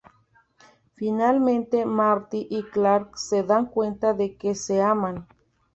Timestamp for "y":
2.49-2.63